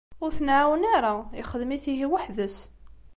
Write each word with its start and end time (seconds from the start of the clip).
Ur 0.23 0.31
t-nεawen 0.37 0.83
ara, 0.95 1.13
ixdem-it 1.41 1.85
ihi 1.91 2.07
weḥd-s. 2.11 2.57